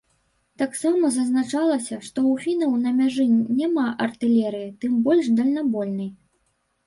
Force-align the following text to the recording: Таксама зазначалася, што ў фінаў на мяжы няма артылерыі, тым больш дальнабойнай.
Таксама 0.59 1.09
зазначалася, 1.15 1.97
што 2.07 2.17
ў 2.29 2.33
фінаў 2.45 2.71
на 2.85 2.93
мяжы 3.01 3.25
няма 3.59 3.85
артылерыі, 4.05 4.73
тым 4.85 4.95
больш 5.09 5.25
дальнабойнай. 5.41 6.09